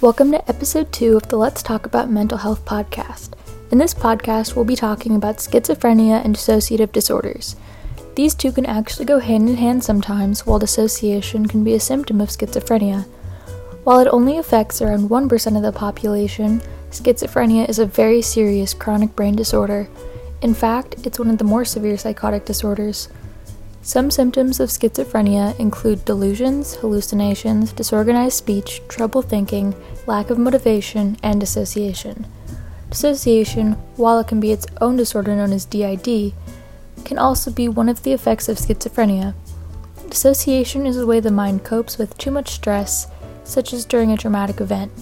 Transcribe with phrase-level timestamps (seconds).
[0.00, 3.32] Welcome to episode two of the Let's Talk About Mental Health podcast.
[3.72, 7.56] In this podcast, we'll be talking about schizophrenia and dissociative disorders.
[8.14, 12.20] These two can actually go hand in hand sometimes, while dissociation can be a symptom
[12.20, 13.06] of schizophrenia.
[13.82, 16.62] While it only affects around 1% of the population,
[16.92, 19.88] schizophrenia is a very serious chronic brain disorder.
[20.42, 23.08] In fact, it's one of the more severe psychotic disorders.
[23.88, 29.74] Some symptoms of schizophrenia include delusions, hallucinations, disorganized speech, trouble thinking,
[30.06, 32.26] lack of motivation, and dissociation.
[32.90, 36.34] Dissociation, while it can be its own disorder known as DID,
[37.06, 39.32] can also be one of the effects of schizophrenia.
[40.10, 43.06] Dissociation is the way the mind copes with too much stress,
[43.42, 44.92] such as during a traumatic event.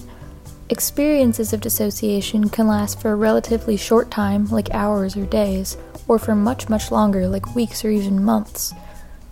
[0.69, 5.77] Experiences of dissociation can last for a relatively short time, like hours or days,
[6.09, 8.73] or for much, much longer, like weeks or even months.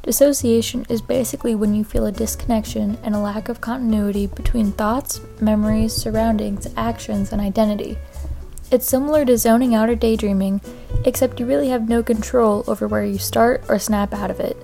[0.04, 5.20] Dissociation is basically when you feel a disconnection and a lack of continuity between thoughts,
[5.42, 7.98] memories, surroundings, actions, and identity.
[8.72, 10.62] It's similar to zoning out or daydreaming,
[11.04, 14.56] except you really have no control over where you start or snap out of it.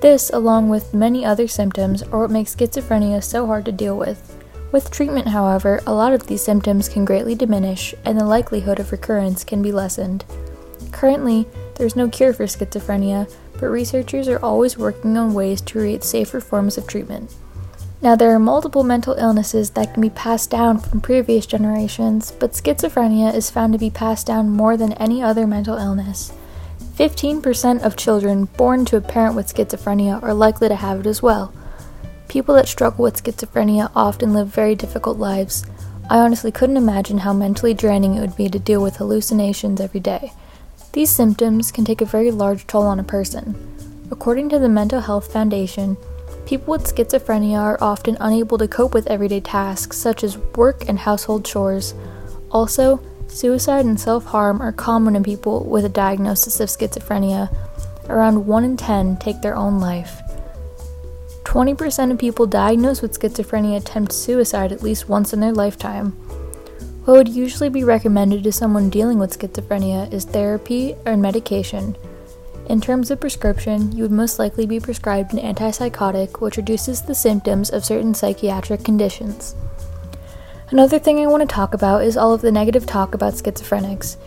[0.00, 4.39] This, along with many other symptoms, are what makes schizophrenia so hard to deal with.
[4.72, 8.92] With treatment, however, a lot of these symptoms can greatly diminish and the likelihood of
[8.92, 10.24] recurrence can be lessened.
[10.92, 16.04] Currently, there's no cure for schizophrenia, but researchers are always working on ways to create
[16.04, 17.34] safer forms of treatment.
[18.02, 22.52] Now, there are multiple mental illnesses that can be passed down from previous generations, but
[22.52, 26.32] schizophrenia is found to be passed down more than any other mental illness.
[26.94, 31.22] 15% of children born to a parent with schizophrenia are likely to have it as
[31.22, 31.52] well.
[32.30, 35.66] People that struggle with schizophrenia often live very difficult lives.
[36.08, 39.98] I honestly couldn't imagine how mentally draining it would be to deal with hallucinations every
[39.98, 40.32] day.
[40.92, 43.56] These symptoms can take a very large toll on a person.
[44.12, 45.96] According to the Mental Health Foundation,
[46.46, 51.00] people with schizophrenia are often unable to cope with everyday tasks such as work and
[51.00, 51.94] household chores.
[52.52, 57.52] Also, suicide and self harm are common in people with a diagnosis of schizophrenia.
[58.08, 60.22] Around 1 in 10 take their own life.
[61.50, 66.12] 20% of people diagnosed with schizophrenia attempt suicide at least once in their lifetime.
[67.06, 71.96] What would usually be recommended to someone dealing with schizophrenia is therapy or medication.
[72.68, 77.16] In terms of prescription, you would most likely be prescribed an antipsychotic which reduces the
[77.16, 79.56] symptoms of certain psychiatric conditions.
[80.70, 84.18] Another thing I want to talk about is all of the negative talk about schizophrenics.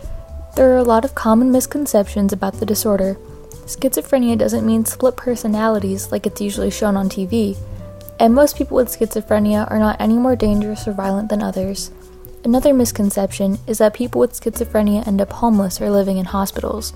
[0.56, 3.16] There are a lot of common misconceptions about the disorder.
[3.66, 7.56] Schizophrenia doesn't mean split personalities like it's usually shown on TV,
[8.20, 11.90] and most people with schizophrenia are not any more dangerous or violent than others.
[12.44, 16.92] Another misconception is that people with schizophrenia end up homeless or living in hospitals.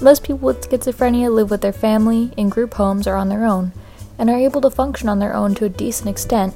[0.00, 3.70] Most people with schizophrenia live with their family, in group homes, or on their own,
[4.18, 6.54] and are able to function on their own to a decent extent.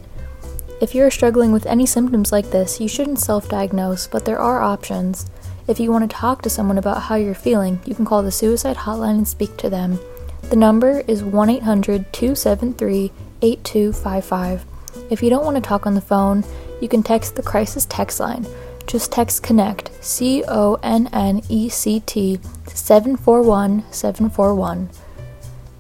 [0.81, 4.39] If you are struggling with any symptoms like this, you shouldn't self diagnose, but there
[4.39, 5.31] are options.
[5.67, 8.31] If you want to talk to someone about how you're feeling, you can call the
[8.31, 9.99] suicide hotline and speak to them.
[10.51, 13.11] The number is 1 800 273
[13.41, 14.67] 8255.
[15.11, 16.45] If you don't want to talk on the phone,
[16.83, 18.47] you can text the crisis text line.
[18.87, 24.91] Just text CONNECT, C O N N E C T, 741 741.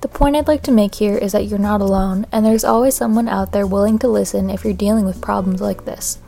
[0.01, 2.95] The point I'd like to make here is that you're not alone, and there's always
[2.95, 6.19] someone out there willing to listen if you're dealing with problems like this.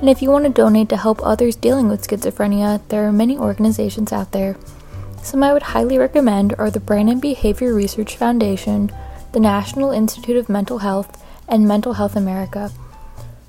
[0.00, 3.36] And if you want to donate to help others dealing with schizophrenia, there are many
[3.36, 4.56] organizations out there.
[5.22, 8.92] Some I would highly recommend are the Brain and Behavior Research Foundation,
[9.32, 12.70] the National Institute of Mental Health, and Mental Health America.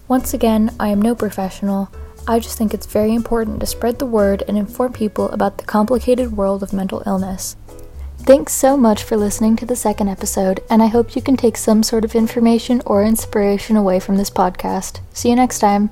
[0.08, 1.90] Once again, I am no professional.
[2.28, 5.66] I just think it's very important to spread the word and inform people about the
[5.66, 7.56] complicated world of mental illness.
[8.20, 11.58] Thanks so much for listening to the second episode, and I hope you can take
[11.58, 15.00] some sort of information or inspiration away from this podcast.
[15.14, 15.90] See you next time.